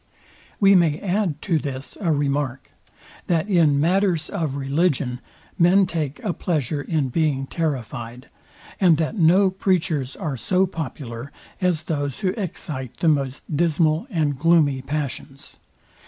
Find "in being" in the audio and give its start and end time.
6.81-7.45